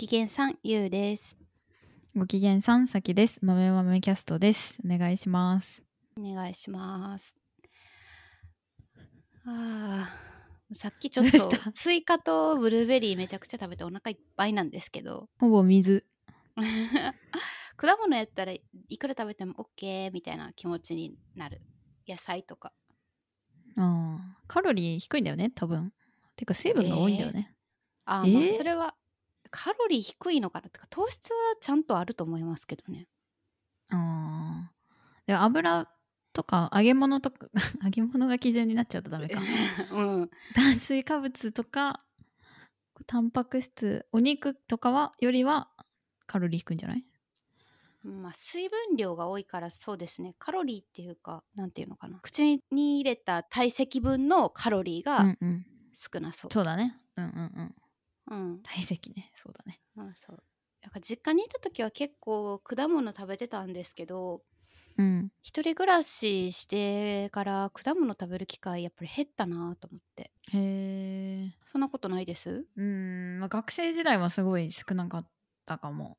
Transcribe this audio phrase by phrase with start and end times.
[0.00, 1.36] ご機嫌さんゆうです
[2.16, 3.38] ご機嫌さんさきです。
[3.42, 4.78] 豆豆キャストです。
[4.82, 5.82] お願いします。
[6.18, 7.36] お願いします
[9.44, 11.38] あーさっきちょっと
[11.74, 16.06] スイカとブルーベリーめちゃくちゃ食べてお腹いっぱいなんですけどほぼ水。
[17.76, 18.62] 果物やったらい
[18.98, 21.60] くら食べても OK みたいな気持ちになる
[22.08, 22.72] 野菜とか
[23.76, 25.92] ああ、カロリー低いんだよね、多分。
[26.36, 27.54] てか水分が多いんだよね。
[28.06, 28.56] あー、まあえー？
[28.56, 28.94] それは
[29.50, 30.70] カロリー低いのかな？
[30.70, 33.06] とか糖質はちゃんとあると思いますけどね
[33.88, 34.74] ああ。
[35.26, 35.88] で油
[36.32, 37.48] とか揚げ物とか
[37.84, 39.42] 揚げ物が基準になっちゃうとダメか。
[39.92, 42.04] うん炭水化物とか
[43.06, 45.70] タンパク質、お肉とかはよりは
[46.26, 47.06] カロリー低いんじゃない？
[48.02, 55.66] まあ、水分量が多いからそうですねカロリーっていうかなんていうのかな口に入れた体積分のカロリーうがんうん。
[55.92, 56.52] 少なそう。
[56.52, 56.96] そうだね。
[57.16, 57.74] うんうんうん。
[58.30, 59.32] うん、体積ね。
[59.36, 59.80] そうだね。
[59.94, 60.42] まあそう
[60.82, 64.42] なんか実家にいた時は結構果物食べてたんですけど
[64.96, 65.30] うん。
[65.42, 70.58] 一人暮らししてから果物食べる機会やっぱり減ったなと思ってへ
[71.46, 71.52] え。
[71.64, 72.66] そんなことないです？
[72.76, 75.30] うん、まあ、学生時代はすごい少なかっ
[75.66, 76.18] たかも。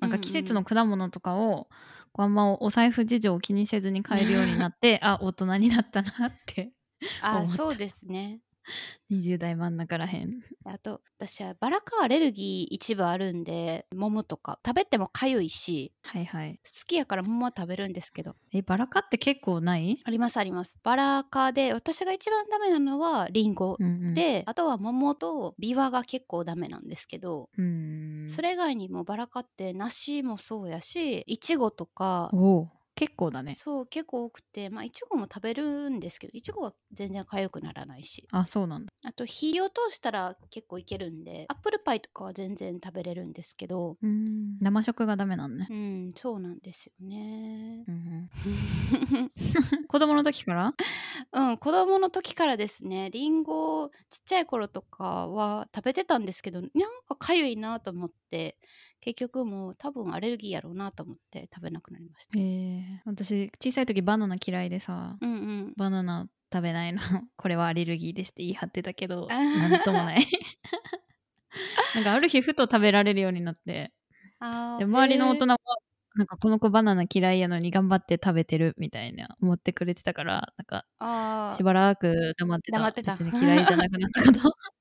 [0.00, 1.68] なんか季節のうん果物とかを、
[2.12, 6.72] こうあんまお財布事情を気にせずに買えるようになって あ大人になったなって
[7.20, 8.40] あそうですね
[9.10, 10.40] 20代真ん中らへん。
[10.64, 16.60] あと私はバラ科アレルギー一部あるんで桃とか食べてもかゆいしはいはい。
[16.64, 18.36] 好きやから桃は食べるんですけど。
[18.52, 20.78] えバラ科って結構ない、ありますあります。
[20.82, 28.26] バラ科で私が一番ダメなのはリンゴうんうん、で、あとは桃とビワが結構ダメなんですけど、うん。
[28.28, 32.30] それ以外にもバラ科って梨もそうやしいちごとか
[32.98, 33.56] 結構だね。
[33.58, 38.26] そう結構多くてまあいちごも食べるんですけどいちごは全然痒くならないし。
[38.32, 38.88] あそうなんだ。
[39.04, 43.96] あと火を通したら結構いけるんでアップルパイとかは全然食べれるんですけど。
[44.02, 44.58] うん。
[44.60, 45.66] 生食がダメなんね。
[45.70, 47.84] う、んそうなんですよね。
[47.88, 49.30] うんうん、
[49.88, 50.74] 子供の時から？
[51.32, 53.10] うん子供の時からですね。
[53.10, 56.70] りんごちっちゃい頃とかは食べてたんですけどなん
[57.06, 58.58] かかゆいなと思って
[59.00, 62.38] 結局もう多分アレルギーやろうなと思って食べなくなりました。
[62.38, 63.02] へえ。
[63.04, 65.72] 私小さい時バナナ嫌いでさうんうん。
[65.76, 67.00] バナナ食べないの。
[67.36, 69.70] これはアレルギーですって言い張ってたけどあー。
[69.70, 70.18] なんともない。
[71.94, 73.92] なんかある日ふと食べられるようになって。
[74.78, 75.58] で周りの大人へーは
[76.14, 80.84] なんかこの子バナナ嫌いやのに頑張って食べてるみたいな思ってくれてたからなんか
[81.56, 82.78] しばらく黙ってた。
[82.78, 83.12] 黙ってた。
[83.12, 84.42] 別に嫌いじゃなくなったかな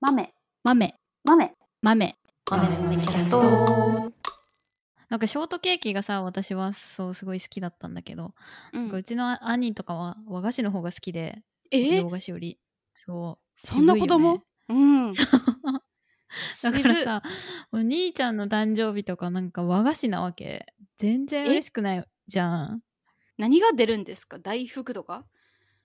[0.00, 0.34] 豆。
[0.64, 1.52] 豆豆。
[1.82, 2.16] 豆。
[2.50, 4.12] 豆豆キャスト。
[5.08, 8.34] なんかショートケーキがさ私はそうすごい好きだったんだけど、
[8.72, 11.98] うなんかうんちの兄とかは和菓子の方が好きでえ？
[12.00, 12.58] 洋菓子より。
[12.94, 13.44] そう。
[13.56, 15.12] そんな子供、うん。
[16.62, 17.22] だからさ
[17.72, 20.66] お兄ちゃんの誕生日とかなんか和菓子なわけ
[20.96, 22.82] 全然嬉しくないじゃん。
[23.38, 24.38] 何が出るんですか？
[24.38, 25.24] 大福とか？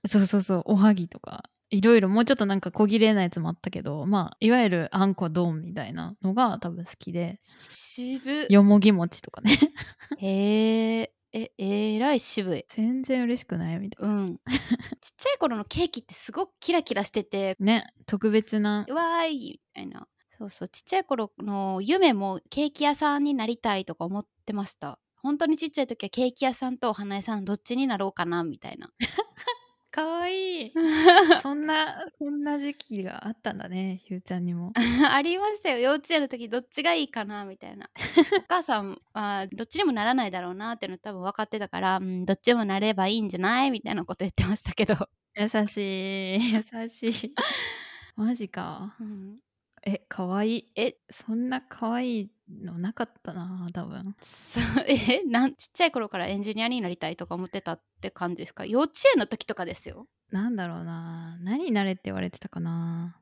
[0.08, 8.47] そうそうそうおはぎとかいろいろもうちょっとなんか小切れなやつもあったけどまあいわゆるあんこ丼みたいなのが多分好きで渋。
[8.50, 9.51] よもぎ餅とかね。
[10.19, 12.66] へえええらい渋い。
[12.69, 14.09] 全然嬉しくないみたい。
[14.09, 14.38] うん。
[15.01, 18.85] ちっちゃい頃のケーキってすごくキラキラしててなね特別な。
[18.88, 20.07] うわーいみたいな。
[20.38, 24.99] そうそうちっちゃい頃の夢もケーキ屋さんになりたいとか思ってました。
[25.16, 28.91] 本当にちっちゃい時はケーキ屋さんとお花屋さんどっちになろうかなみたいな
[29.97, 30.68] かわい。
[30.68, 30.74] い
[31.41, 34.72] そんなそんな時期があったんだねひゅうちゃんにも。
[35.12, 35.80] ありましたよ。
[35.80, 37.90] 幼稚園の時どっちがいいかなみたいな。
[38.46, 47.35] お母さんはどっちにもならないだろうなっていうの多分分かってたから、うん、どっちもなればいいんじゃないみたいなこと言ってましたけど、優しい優しい。
[48.16, 48.96] マジか。
[49.00, 49.40] うん、
[49.84, 50.58] えかわい。
[50.59, 54.16] いえそんなかわいいのなかったな多分。
[54.22, 58.66] そう えなんちっちゃい頃からエンジニアになりたいとか思ってたって感じですか？
[58.66, 60.08] 幼稚園の時とかですよ。
[60.31, 63.19] なんだろうな何になれって言われてたかな。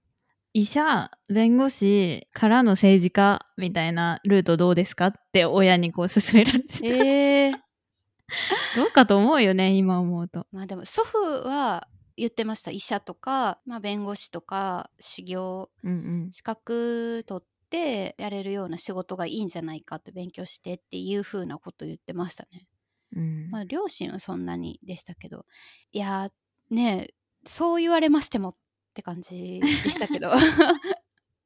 [0.54, 7.52] 医者弁護士からの政治家みたいなルートどうですかって親にこう勧められてた、えー、
[8.78, 10.48] どうかと思うよね今思うと。
[10.54, 11.18] まあでも祖父
[11.48, 12.72] は言ってました。
[12.72, 15.94] 医者とか、まあ、弁護士とか修行うんう
[16.28, 16.32] ん。
[16.32, 22.68] 資格取ってやれるような仕事がいいんじゃないかって勉強してっていう風なこと言ってましたね。
[23.16, 25.46] うんまあ両親はそんなにでしたけど
[25.92, 27.14] いやーねえ
[27.46, 28.56] そう言われましてもっ
[28.94, 30.32] て感じでしたけど。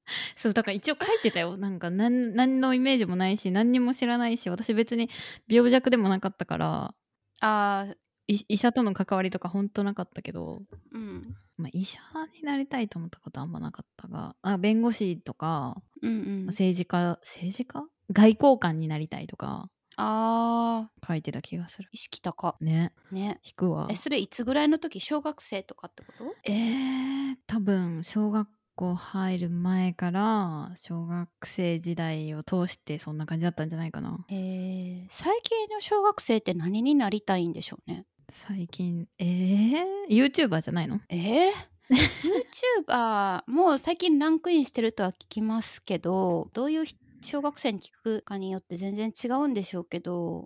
[0.36, 1.58] そうだから一応書いてたよ。
[1.58, 5.10] なんか何何のイメージもないし何にも知らないし私別に
[5.48, 6.96] 病弱でもなかったから。
[7.42, 7.88] あ
[8.28, 10.62] 医者との関わりとかほんとなかったけど。
[10.92, 11.36] うん。
[11.58, 12.00] まあ、医者
[12.36, 16.46] になりたいと思ったことあんまなかったがあ弁護士とかうんうん。
[16.48, 17.84] 政治家政治家？
[18.12, 19.70] 外交官になりたいとか。
[19.98, 21.08] あー。
[21.08, 21.90] 書いてた気がする。
[21.92, 22.56] 意識高。
[22.62, 22.94] ね。
[23.12, 23.40] ね。
[23.44, 23.88] 引くわ。
[23.90, 25.00] えそれいつぐらいの時？
[25.00, 26.24] 小学生とかってこと？
[26.46, 34.26] えー、多分小学校入る前から小学生時代を通してそんな感じだったんじゃないかな。
[34.30, 38.06] えー、最近の小学生って何になりたいんでしょうね？
[38.32, 41.02] 最近えー、YouTuber じゃないの？
[41.10, 41.52] えー、
[41.90, 46.86] YouTuber もう最近ランクインしてるとは聞きますけどどういう
[47.22, 50.46] 小学生に聞くかによって全然違うんでしょうけど。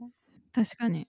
[0.53, 1.07] 確かに。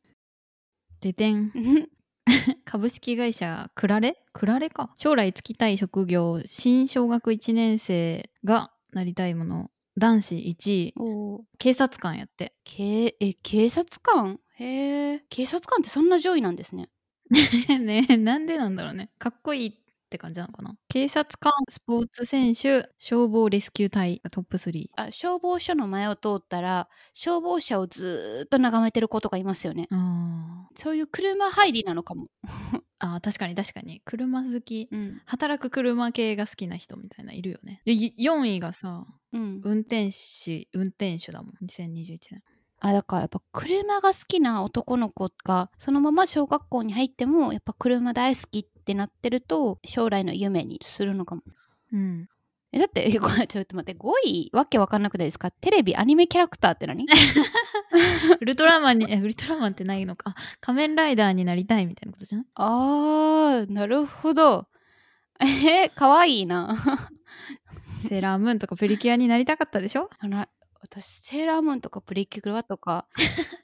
[1.01, 1.53] でてん。
[1.55, 1.89] うん。
[2.65, 4.17] 株式会社クラレ？
[4.33, 4.93] クラレか。
[4.97, 9.71] 将来就きたい職業新小学1年生がなりたいもの。
[9.97, 10.95] 男子1位。
[11.59, 12.53] 警察官やって。
[12.65, 14.41] けえ警察官？
[14.57, 16.89] へえ警察官ってそんな上位なんですね。
[17.81, 19.11] ねえなんでなんだろうね。
[19.19, 19.84] かっこいい
[20.15, 20.77] って感じなのかな？
[20.89, 29.89] 警察官スポーツ選手消防レスキュー隊がトップ3あ消防署の前を通ったら消防車をずーっと眺めてる子とかいますよね。
[29.91, 32.29] あそういう車入りなのかも。
[32.47, 34.01] ー あー確かに確かに。
[34.05, 34.89] 車好き。
[34.91, 35.21] うん。
[35.27, 37.83] 働く車系が好きな人みたいないるよね。
[37.85, 39.61] で4位がさうん。
[39.65, 41.55] 運転士運転手だもん。
[41.67, 42.43] 2021年。
[42.81, 51.43] あだからやっぱ車が好きな男の子がそのまま小学校に入ってもやっぱ車大好きってなってると将来の夢にするのかも。
[51.93, 52.29] うん。
[52.73, 55.51] えだってごめんちょっと待って5位わけわかんなくないですか？
[55.53, 57.07] テレビアニメキャラクターって何？
[58.41, 60.31] ウルトラマンにえウルトラマンってないのか？
[60.31, 64.67] あ仮面ライダーになりたいみたいなことじゃないあーなるほど。
[65.41, 66.77] えー、かわいいな。
[68.09, 70.11] セーラームーンとかプリキュアになりたかったでしょ？
[70.19, 70.45] あの
[70.81, 73.07] 私セーラームーンとかプリキュアとか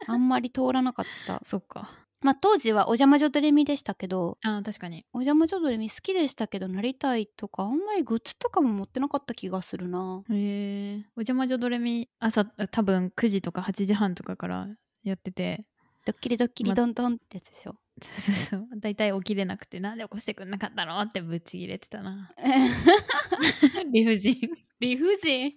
[0.07, 1.43] あんまり通らなかった。
[1.47, 1.91] そっか
[2.23, 5.07] まあ当時はお邪魔女ドレミでしたけどあー確かに。
[5.13, 10.23] お邪魔女ドレミ好きでしたけどなりたいとかあんまりグッズとかも持ってなかった気がするな。
[10.31, 14.69] へえお邪魔女ドレミ朝多分9時とか8時半とかから
[15.03, 15.61] やってて。
[16.07, 18.67] ドッキリドッキリまドンドンってやつでしょ、そうそうそう。
[18.81, 22.31] 大体起きれなくてなんで起こしてくんなかったのってぶっちぎれてたな。
[23.93, 24.35] 理不尽。
[24.81, 25.53] 理不尽？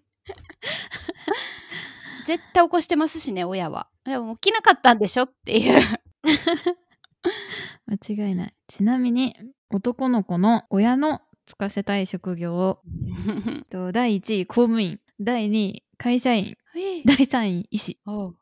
[2.25, 3.87] 絶対起こしてますしね親は。
[4.03, 5.81] でも起きなかったんでしょっていう
[7.85, 8.53] 間違いない。
[8.67, 9.35] ちなみに
[9.69, 12.81] 男の子の親のつかせたい職業を
[13.69, 14.99] と第1位公務員。
[15.19, 16.57] 第2位会社員。
[17.05, 17.99] 第3位医師。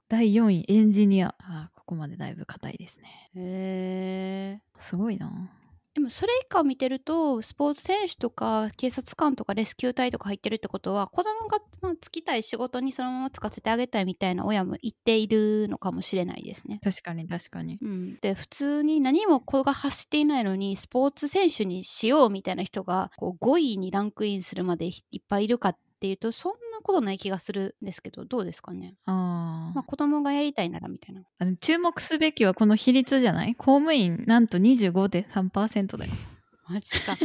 [0.08, 1.36] 第4位エンジニア。
[1.40, 3.30] あーここまでだいぶ硬いですね。
[3.36, 4.62] へえ。
[4.78, 5.52] すごいな
[5.94, 16.80] でもそれ以下見てるとスポーツ選手とか警察官とかレスキュー隊とか入ってるってことは子供がまあ就きたい仕事にそのまま就かせてあげたいみたいな親も言っているのかもしれないですね。
[16.82, 24.94] 確かに確かにうん、で普通に何も子が発していないのにスポーツ選手にしようみたいな人がこう5位にランクインするまでいっ
[25.28, 28.96] ぱいいるかっていうとそんなことない気がするんですけどどうですかね？
[29.06, 29.76] あー。
[29.76, 31.24] まあ子供がやりたいならみたいな。
[31.58, 33.56] 注目すべきはこの比率じゃない？
[33.56, 36.12] 公務員なんと25.3%だよ。
[36.70, 37.18] マジか。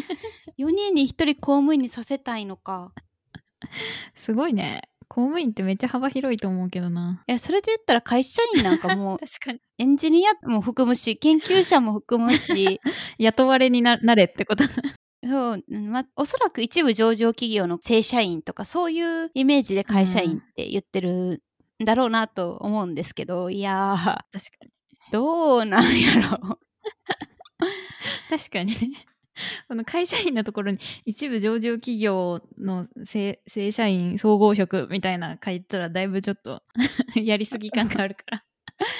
[0.58, 2.92] 4人に1人公務員にさせたいのか。
[4.16, 4.82] すごいね。
[5.08, 7.22] 公務員ってめっちゃ幅広いと思うけどな。
[7.28, 9.60] いやそれで言ったら会社員なんかもう 確かに。
[9.78, 12.80] エンジニアも含むし研究者も含むし。
[13.18, 14.64] 雇われにななれってこと
[15.26, 21.42] そう、うんま、おそらく一部上場企業の正社員とかそういうイメージで会社員って言ってる
[21.82, 24.70] んだろうなと思うんですけど、いやー確かに。
[25.12, 26.58] どうなんやろ
[28.28, 29.06] 確かにね。
[29.68, 36.62] この会社員のところに一部上場企業の正正社員総合職みたいな書いたらだいぶちょっと
[37.14, 38.44] やりすぎ感があるから。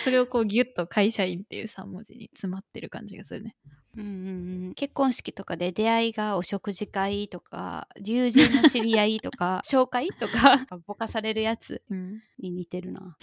[0.03, 3.55] それをこうギュッと会社員っていう3文字に詰まってる感じがするね
[3.97, 13.17] うんうんうん結婚式とかで出会いがお食事会とか友人の知り合いとか 紹介とかぼかされるやつうんに似てるな。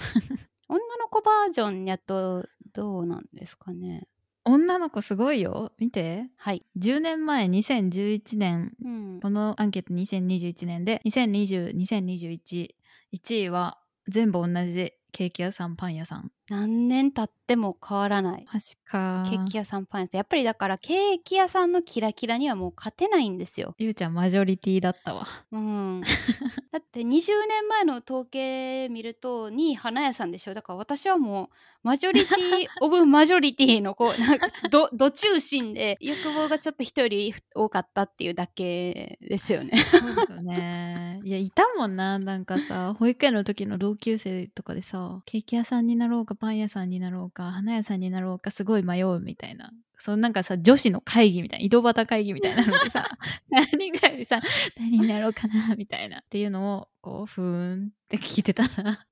[0.68, 4.08] 女の子バージョンやとどうなんですかね。
[4.46, 5.72] 女の子すごいよ。
[5.77, 6.30] 見て。
[6.38, 8.75] はい、10年前2011年。
[8.84, 12.75] うん、このアンケート2021年で20202021
[13.13, 18.45] 1位は全部同じケーキ屋さんパン屋さん何年経っても変わらない。
[18.51, 19.25] マジか。
[19.29, 20.17] ケーキ屋さんパン屋さん。
[20.17, 23.75] やっぱりだからケーキ屋さんのキラキラにはもう勝てないんですよ。
[23.77, 25.25] ゆうちゃんマジョリティだったわ。
[25.51, 26.01] うん、
[26.71, 27.05] だって20
[27.47, 30.53] 年前の統計見ると2位花屋さんでしょ。
[30.53, 31.50] だから私はもう
[31.83, 39.77] マジョリティオブマジョリティのこう なんかどど中心で欲望がちょっと人より多かったっていうだけですよね。
[39.77, 41.21] そうだよね。
[41.23, 42.19] いやいたもんな。
[42.19, 49.72] なんかさ保育園の時の同級生とかでさケーキ屋さんになろうかパン屋さんになろうか花屋さんになろうかすごい迷うみたいな。
[49.98, 53.08] そのなんかさ女子の会議みたいな井戸端会議みたいなのでさ
[53.54, 54.42] 3人ぐらいでさ
[54.78, 59.06] 何になろうかなみたいなっていうのをこうふーんって聞いてたな。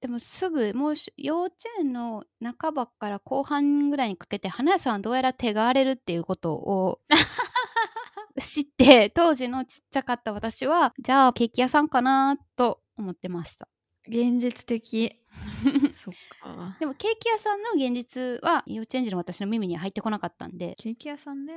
[0.00, 2.24] でもすぐもうし幼稚園の
[2.60, 7.00] 半ばから後半ぐらいにかけて花屋さんはどうやら手が荒れるっていうことを
[8.38, 13.66] 知って当時のちっちゃかった私はじゃあケーキ屋さんかなと思ってました
[14.08, 15.20] 現実的。
[15.94, 16.76] そっか。
[16.78, 20.74] でもケーキ屋さんの現実は幼稚園児の私の耳には入ってこなかったんで。
[20.78, 21.54] ケーキ屋さんね。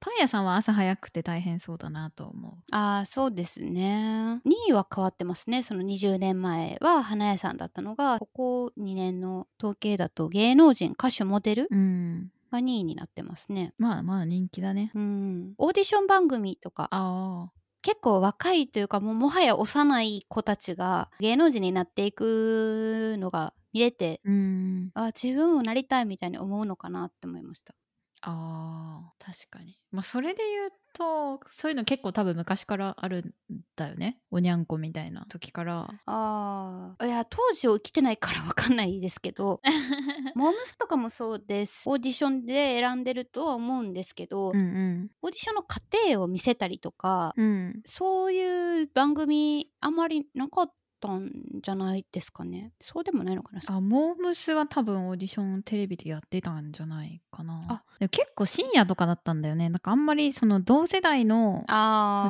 [0.00, 2.52] パン屋さんは朝早くて大変そうだなと思う。
[2.74, 4.40] ああそうですね。
[4.46, 5.62] 2位は変わってますね。
[5.62, 12.32] その20年前は花屋さんだったのがここ2年の統計だと芸能人歌手モデルうん。
[12.50, 13.74] が2位になってますね。
[13.76, 14.90] まあまあ人気だね。
[14.94, 15.54] うん。
[15.58, 24.92] オーディション番組とかああ結構若いというかもうもはや幼い子たちが芸能人になっていくのが見れてうん。
[24.94, 27.74] あ自分もなりたいみたいに思うのかなって思いました
[28.22, 29.78] あー確かに。
[29.90, 34.20] まあそれで言うとそういうの結構多分昔からあるんだよね。
[34.30, 35.88] おにゃんこみたいな時から。
[36.06, 37.06] あー。
[37.06, 39.60] いや当時を生きてないからわかんないですけど
[40.34, 41.84] モームスとかもそうです。
[41.88, 45.10] オーディションで選んでるとは思うんですけど、うんうん。
[45.22, 47.80] オーディションの過程を見せたりとか、うん。
[47.84, 51.30] そういう番組あまりなかったん
[51.62, 52.72] じゃないですかね。
[52.80, 53.60] そうでもないのかな。
[53.66, 57.60] あモームスは多分オーディションテレビでやってたんじゃないかな。
[57.68, 57.82] あ。
[57.98, 59.68] でも結構深夜とかだったんだよね。
[59.70, 61.64] なんかあんまりその同世代の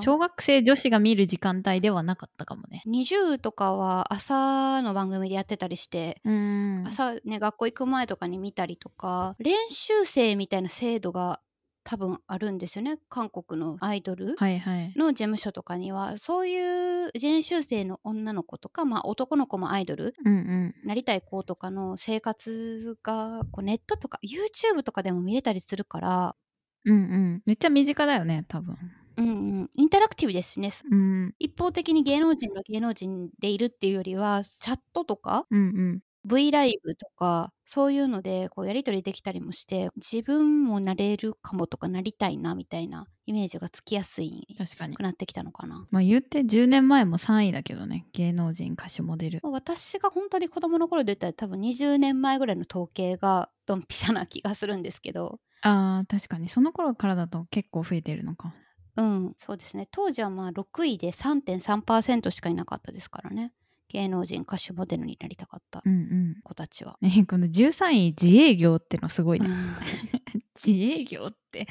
[0.03, 2.83] 小学生女子が見る時間帯ではなかったかもね。
[2.87, 6.85] 20とかは朝の番組でやってたりして、うん。
[6.87, 11.41] 朝ね学校行く前とかに見たりとか練習生みたいな制度が
[11.91, 12.99] 多分あるんですよね。
[13.09, 14.93] 韓国のアイドルはいはい。
[14.95, 20.75] の事務所とかにはそういう練習生の女の子とか、まあ、男の子もアイドルうんうん。
[20.87, 26.37] なりたい子とかの生活がこうネットとか YouTube とかでも見れたりするから、
[26.85, 27.43] うんうん。
[27.45, 28.77] めっちゃ身近だよね多分。
[29.17, 29.33] うんう
[29.65, 30.71] ん、インタラクティブですしね。
[30.93, 31.35] うん。
[31.41, 35.63] 一方的に芸能人が芸能人でいるっていうよりはチャットとかうんう
[35.95, 44.97] ん V ライブとかそういうのでこうやり取りできたりもして自分もなれるかもとかなりたいなみたいなイメージがつきやすい確かに。
[44.97, 45.87] くなってきたのかな。
[45.91, 49.41] まあ言って10年前も3位だけどね芸能人歌手モデル。
[49.43, 55.41] まあ私が本当に子供の頃で言ったら多分20年前ぐらいの統計がドンピシャな気がするんですけど。
[55.63, 56.49] あー確かに。
[56.49, 58.55] その頃からだと結構増えてるのか。
[58.97, 59.87] うんそうですね。
[59.91, 63.53] 当時はまあ6位で3.3%しかいなかったですからね
[63.91, 66.37] 芸能人歌手モデルになりたかったうんうん。
[66.43, 66.97] 子たちは。
[67.01, 69.77] ねこの13位自営業ってのすごいね、うん。
[70.55, 71.67] 自営業って。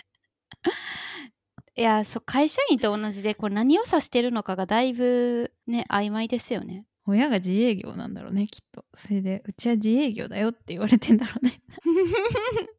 [1.76, 6.86] いやそう会社員と同じでこれ何を指してるのかがだいぶね曖昧ですよね。
[7.06, 8.86] 親が自営業なんだろうねきっと。
[8.94, 11.62] それでうちは自営業だよって言われてんだろうね。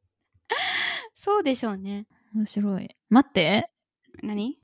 [1.15, 2.07] そうでしょうね。
[2.35, 2.95] 面白い。
[3.09, 3.71] 待って。
[4.23, 4.59] 何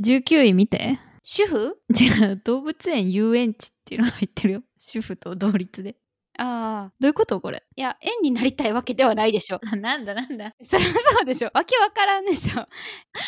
[0.00, 1.76] ？19位見て主婦？
[1.98, 2.36] 違う。
[2.44, 4.62] 動物園遊園地っていうのが入ってるよ。
[4.78, 5.96] 主婦と同率で。
[6.38, 6.92] ああ。
[7.00, 7.62] どういうことこれ？
[7.76, 9.60] いや縁になりたいわけではないでしょ。
[9.70, 10.54] あ なんだなんだ。
[10.62, 11.50] そりゃそうでしょ。
[11.52, 12.66] わけわからんでしょ。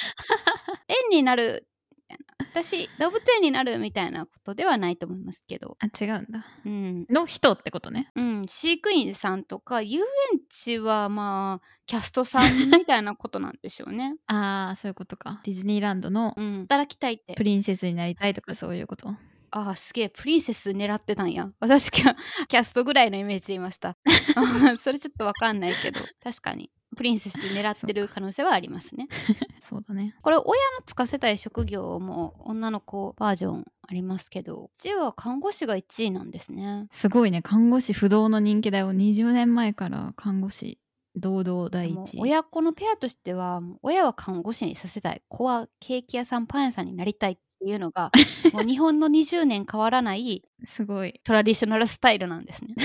[0.88, 1.71] 縁になるみ
[2.12, 2.18] たい
[2.54, 2.62] な。
[2.62, 5.76] 私動物園になるみたいなことではないと思いますけど。
[5.80, 7.06] あ違うんだうん。
[7.10, 10.04] の人ってことねうん、飼育員さんとか遊園
[10.50, 14.16] 地はまあキャストさんみたいなことなんでしょうね。
[14.28, 17.44] ああそういうことかディズニーランドのうん、働きたいってプ。
[17.44, 19.08] リンセスになりたいとかそういうこと？
[19.54, 21.50] ああすげえプリンセス狙ってたんや。
[21.60, 22.14] 私キャ
[22.48, 23.96] キャストぐらいのイメージでいました。
[24.80, 29.08] それちょっとわかんないけど確かにプリンセス狙ってる可能性はありますね。
[29.62, 30.14] そうだね。
[30.22, 30.52] これ親の
[30.86, 36.88] つかせたい職業も女の子バージョンありますけどうちは看護師が1位なんですね。
[36.90, 37.42] すごいね。
[37.42, 38.92] 看護師不動の人気だよ。
[38.92, 40.78] 20年前から看護師
[41.14, 42.16] 堂々第一。
[42.16, 45.22] 位親子のペアとしては親は看護師にさせたい。
[45.28, 48.10] 子はケーキ屋さんパン屋さんになりたいっていうのが
[48.52, 52.74] もう日本の20年変わらない すごいトラディショナルスタイルなんですね。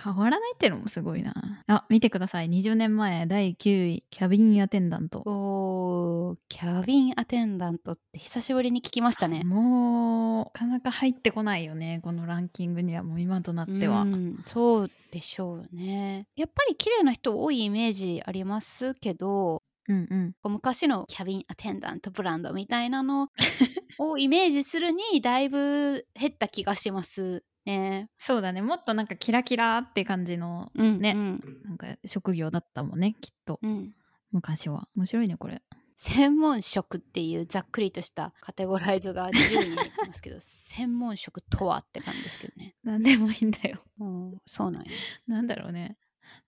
[0.00, 1.32] 変わらないってのもすごいな
[1.68, 9.44] あ見てください20年前第9位キャビンアテンダントおーキャビンアテンダントって久しぶりに聞きましたね。
[9.44, 16.26] もうなかなか入ってこないよねこのランキングにはもう今となってはうんそうでしょうね。
[16.34, 20.32] やっぱり綺麗な人多いイメージありますけどうんうん。
[20.42, 23.28] こう昔のキャビンアテンダントブランドみたいなの
[23.98, 28.10] をイメージするにだいぶ減った気がしますね。
[28.18, 28.62] そうだね。
[28.62, 31.62] もっとなんかキラキラって感じのうん、ねうん。
[31.64, 33.58] なんか職業だったもんねきっと。
[33.62, 33.94] うん。
[34.32, 34.88] 昔は。
[34.96, 35.62] 面白いねこれ。
[35.98, 42.74] 専門職っていうざっくりとしたカテゴライズが自由にできますけど 専門職とはって感じですけどね。
[42.82, 43.82] なんでもいいんだよ。
[44.00, 44.90] うん、そうなんや。
[45.26, 45.96] なんだろうね。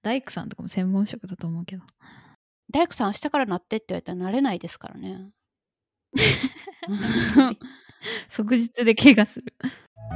[0.03, 1.85] 大工さんとかも専門職だと思うけど
[2.71, 5.31] 大工さん明日からなってって言われたらなれないですからね。
[8.29, 9.47] 即日で怪我する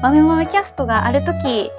[0.03, 1.71] 豆豆キャストがあるとき。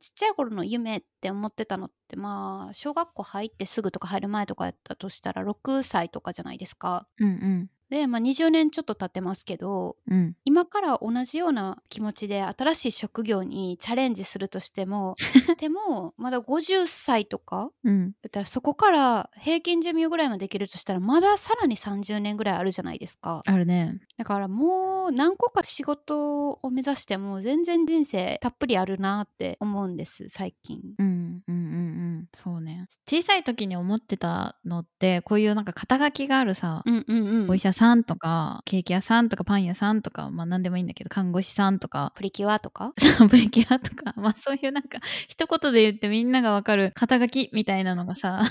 [0.00, 7.06] ちっちゃい頃の夢って思ってたのってまあ小学校入ってすぐとか入る前とかやったとしたら6歳とかじゃないですか。
[7.18, 10.34] うんうんで、まあ、20年ちょっと経ってますけどうん。
[10.46, 15.14] 今から同じような気持ちで新しい職業にチャレンジするとしても
[15.60, 18.12] でもまだ50歳とかうん。
[18.22, 23.42] だったらそこから平均寿命ぐらいまでできるとしたらまださらに30年ぐらいあるじゃないですか。
[23.44, 24.00] あるね。
[24.16, 30.80] だからもう何個か仕事を目指しても全然人生たっぷりあるなって思うんです最近。
[30.98, 32.86] うんうんうんうんそうね。
[33.08, 37.50] 小さい時に思ってたのってこういうなんか肩書きがあるさ、うんうんうん。
[37.50, 42.12] お医者さんとかケーキ屋さんとかパン屋さんとかまあ何でもいいんだけど看護師さんとか。
[42.16, 42.92] プリキュアとか？
[42.98, 44.12] そうプリキュアとか。
[44.16, 44.98] まあそういうなんか
[45.28, 48.42] 一言で言ってみんながわかる肩書きみたいなのがさ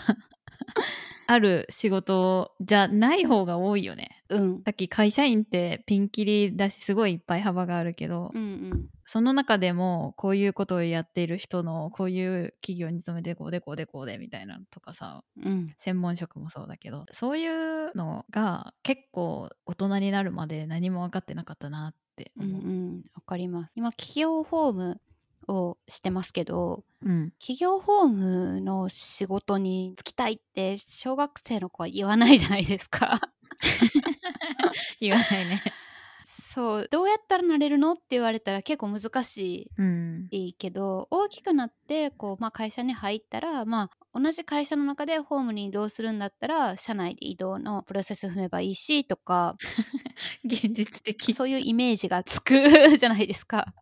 [1.28, 4.24] ある仕事じゃない方が多いよね。
[4.30, 4.64] うん。
[4.64, 8.88] さっき会社員ってピンキリだしすごいいっぱい幅があるけど、うんうん。
[9.06, 15.74] その中でもこういうことをやっている人のこういう企業に勤めてこうでこうでこうでみたいなのとかさうん。
[15.78, 22.46] 専門職もそうだけどそういうのが結構大人になるまで何も分かってなかったなってう。
[22.46, 22.72] んう思う。
[22.74, 23.04] ん。
[23.16, 23.72] わかります。
[23.76, 25.00] 今企業法務
[25.54, 33.22] をしてますけどうん企業法務の仕事に就きたいって小学生の子は言わないじゃないですか
[35.00, 35.62] 言わないね。
[36.54, 49.56] そうどうやったらなれるのって言われたら結構難しうんいいいけど大きくなってこう、まあ、会社に入ったら、まあ、同じ会社の中でホームに移動するんだったら社内で移動のプロセス踏めばいいしとか
[50.44, 51.34] 現実的。
[51.34, 52.54] そういうイメージがつく
[53.00, 53.74] じゃないですか。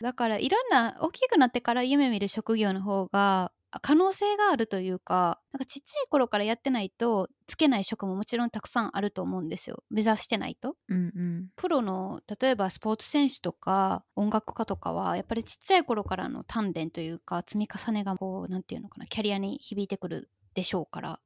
[0.00, 9.82] だからいろんな大きくなってから夢見る職業の方が可能性があるというかなんかちっちゃい頃からやってないとつけない職ももちろんたくさんあると思うんですよ。
[9.90, 10.76] 目指してないと。
[10.88, 11.48] うんうん。
[11.56, 21.20] プロの例えばスポーツ選手とか音楽家とかはやっぱりちっちゃい頃からの鍛錬というか積み重ねがこうなんていうのかなキャリアに響いてくるでしょうから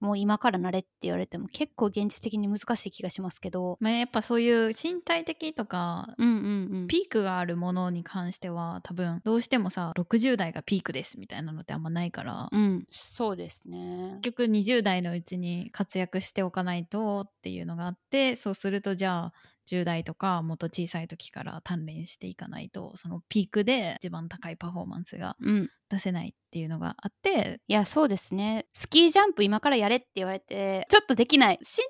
[0.00, 3.76] もう今からなれって言われても結構現実的に難しい気がしますけど。
[3.80, 6.86] まあ、やっぱそういう身体的とかうんうんうん。
[6.88, 14.18] ピークがあるものに関しては多分どうしてもさ60代がピークですみたいなのってあんまないから、うんそうですね。
[14.22, 19.32] 結局20代のうちに活躍しておかないとっていうのがあってそうするとじゃあ
[19.68, 25.70] 10代とかもっと小さい時から鍛錬していかないとそのピークで一番高いパフォーマンスがうん。
[25.88, 27.60] 出せないっていうのがあって。
[27.68, 28.66] いやそうですね。
[28.74, 31.60] スキージャンプ今からやれって言われてちょっとできない。
[31.60, 31.84] 身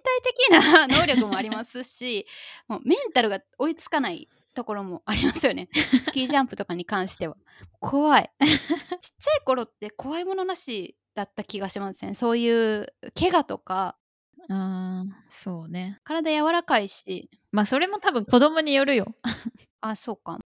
[0.53, 2.27] 体的な 能力もありますし
[2.69, 5.71] もうメンタルが追いつかないところもありますよね。
[5.73, 7.39] スキージャンプとかに関しては。
[7.81, 8.31] 怖い。
[8.41, 8.49] ちっ
[9.19, 12.87] ちゃい頃って怖いものなしだった気がしますねそういう
[13.19, 13.97] 怪我とか
[14.49, 15.99] あーそうね。
[16.05, 17.31] 体柔らかいし。
[17.51, 19.15] まあそれも多分子供によるよ。
[19.81, 20.39] あそうか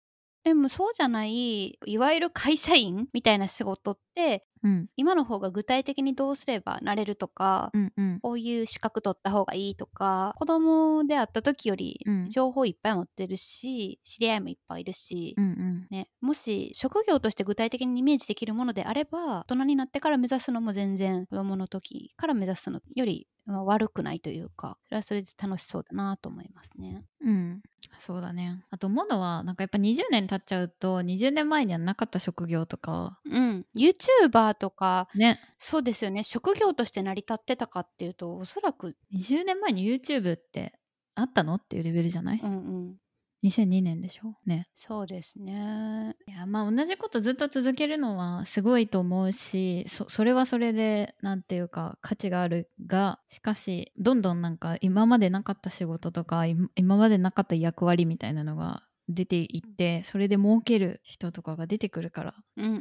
[0.45, 4.89] でもそうじゃないいわゆる会社員みたいな仕事ってうん。
[4.97, 8.21] 今の方が具体的にどうすればなれるとか、うんうん。
[8.21, 12.29] こういう資格取った方がいいとか子供であった時よりうん。
[12.29, 15.87] 情報いっぱい持ってるし、知り合いもいっぱいいるし、うんうん。
[15.91, 27.03] ね、もし職業として具体的にイメージできるものであれば大人になってから目指すのも全然子供の時から目指すのより、まあ悪くないというかそれはそれで楽しそうだなと思いますね。
[27.25, 27.63] うん、
[28.01, 28.65] そうだね。
[28.71, 33.21] あと思うのはなんかやっぱ20年経っちゃうと20年前にはなかった職業とか。
[33.27, 35.39] うん、YouTuber とかね。
[35.59, 36.25] そうですよね。
[36.25, 40.73] 職業として成り立ってたかっていうとおそらく、20年前に YouTube って
[41.15, 41.57] あったの？
[41.57, 42.57] っていうレベルじゃない、うんう
[42.93, 42.97] ん、
[43.43, 44.37] 2002年でしょ？
[44.45, 44.69] ね。
[44.75, 46.15] そうですね。
[46.27, 62.35] いやまあ同じことずっと続けるのはすごいと思うしそそれはそれでなんていうか価値があるがしかしどんどんなんか今までなかった仕事とか今今までなかった役割みたいなのが出ていってそれで儲ける人とかが出てくるから。
[62.59, 62.77] うんうんう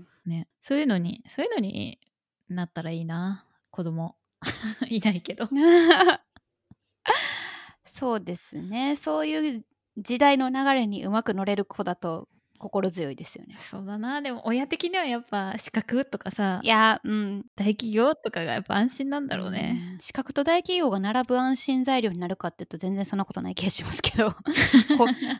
[0.00, 0.06] ん。
[0.26, 0.48] ね。
[0.60, 1.98] そういうのにそういうのに
[2.48, 3.46] なったらいいな。
[3.70, 4.16] 子供。
[4.90, 5.48] いないけど。
[7.86, 8.96] そうですね。
[8.96, 9.64] そういう
[9.96, 12.28] 時代の流れにうまく乗れる子だと
[12.62, 13.56] 心強いですよね。
[13.58, 14.22] そうだな。
[14.22, 17.44] でも親的にはやっぱ資格とかさいやうん。
[17.56, 19.98] 大企業とかがやっぱ安心なんだろうね、うん。
[19.98, 24.38] 資格と大企業が並ぶ安心材料になるかっていうと全然そんなことない気がしますけど、 こ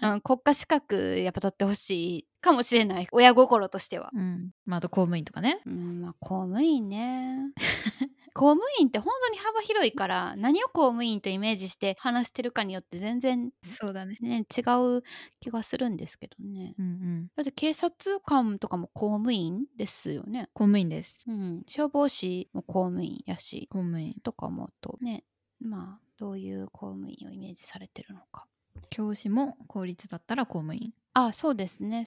[0.02, 3.06] うん、国家資格やっぱ取ってほしいかもしれない。
[3.12, 4.10] 親心としては。
[4.12, 4.50] うん。
[4.66, 5.60] まあ、あと公務員とかね。
[5.64, 7.52] うんまあ公務員ね
[8.34, 14.16] 公務員って本当に幅広いから何を公務員とイメージして話してるかによって全然そうだね。
[14.20, 14.62] ね違
[14.96, 15.02] う
[15.40, 16.74] 気がするんですけどね。
[16.78, 17.30] うんうん。
[17.36, 20.48] だって警察官とかも公務員ですよね。
[20.54, 21.24] 公務員です。
[21.28, 21.62] うん。
[21.66, 23.68] 消防士も公務員やし。
[23.70, 24.14] 公務員。
[24.22, 25.24] とか思うとね
[25.60, 28.46] まあどういう公務員をイメージされてるのか。
[28.90, 30.92] 教師も公立だったら公務員。
[31.14, 32.06] あそうですね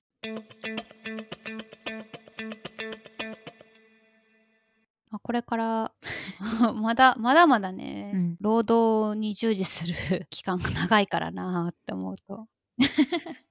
[5.16, 5.94] まあこれから
[6.76, 8.38] まだまだまだね、うん。
[8.42, 9.96] 労働に従事する
[10.30, 12.48] 期間が長いからなって思うと。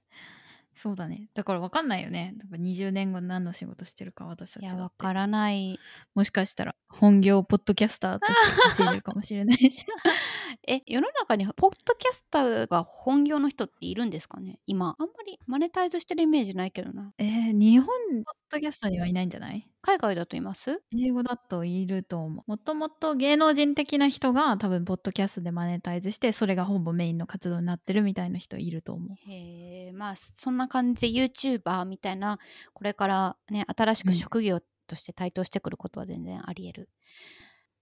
[0.76, 1.30] そうだね。
[1.32, 2.34] だから分かんないよね。
[2.38, 4.76] やっぱ20年後何の仕事してるか私たいちだって。
[4.76, 5.78] やわからない。
[6.14, 9.86] もしかしたら本業ポッドキャスターとして稼いでるかもしれないし。
[10.68, 14.58] え世の中にポッドキャスターが本業の人っているんですかね？
[14.66, 17.14] 今あんまりマネタイズしてるイメージないけどな。
[17.16, 17.88] えー、日本
[18.54, 19.68] ドキャスターにはいないんじゃない？
[19.82, 20.82] 海外だといます？
[20.92, 22.50] 英語だといると思う。
[22.50, 29.18] もともと芸能人的な人が多分ポッドキャストでマネタイズしてそれがほぼメインの活動になってるみたいな人いると思う。
[29.30, 31.12] へえまあそんな感じ。
[31.12, 32.38] で YouTuber みたいな
[32.72, 34.14] これからね新しくうん。
[34.14, 36.88] 職業として台頭してくることは全然ありえる、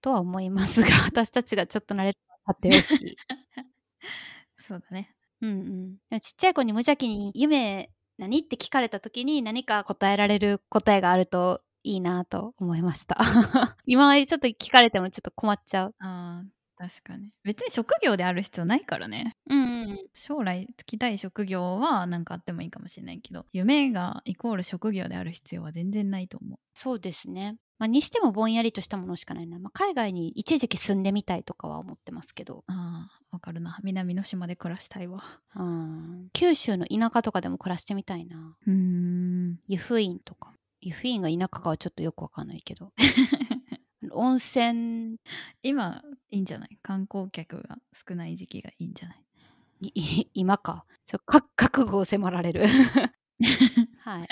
[0.02, 3.18] とは思いますが私たちがちょっと慣れるのはさておき。
[4.68, 5.14] そうだね。
[5.42, 6.20] うんうん。
[6.20, 13.18] ちっちゃい子に無邪気に「夢何?」って聞かれた時に何か答えられる答えがあるといいなと思いました。
[13.87, 15.94] 今ちょっと聞かれてもちょっと困っちゃう。
[15.98, 17.31] あー確かに。
[17.44, 19.37] 別に職業である必要ないからね。
[19.48, 19.98] うんうんうん。
[20.12, 26.59] 将来つきたい職業は何かあってもいいかもしれないけど夢がイコール職業である必要は全然ないと思う。
[26.75, 27.57] そうですね。
[27.79, 29.59] まあ、にしてもぼんやりとしたものしかないな。
[29.59, 35.22] まあ、海外に一時期住んでみたいとかは思ってますけど、あーわかるな南の島で暮らしたいわ
[35.56, 38.56] うん、九州の田舎とかでも暮らしてみたいな。
[38.66, 40.52] うーん湯布院とか。
[40.82, 42.92] 湯布院が田舎かはちょっとよくわかんないけど。
[44.10, 45.16] 温泉
[45.62, 46.76] 今いいんじゃない？
[46.82, 50.28] 観光客が少ない時期がいいんじゃない？
[50.34, 50.84] 今か。
[51.04, 52.66] そうか覚悟を迫られる。
[53.98, 54.28] はい。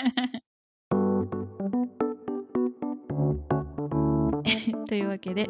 [4.91, 5.49] というわけで、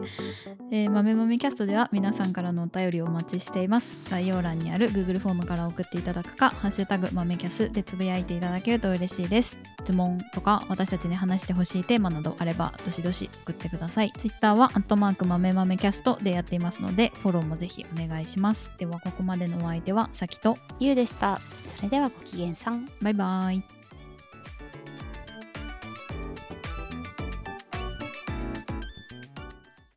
[0.71, 4.08] えー、豆豆キャストでは皆さんからのお便りをお待ちしています。
[4.12, 9.58] 概要欄にある Google フォームから送っていただくか「ハッシュタグ豆キャス」でつぶやいていただけると嬉しいです。
[9.82, 14.12] 質問とか私たちに話してほしいテーマなどあればどしどし送ってください。
[14.15, 18.69] Twitter は「アットマーク豆豆キャスト」でやっていますのでフォローもぜひお願いします。
[18.77, 21.41] ではここまでのお相手はさきとゆうでした。
[21.77, 22.88] それではごきげんさん。
[23.01, 23.81] バイバイ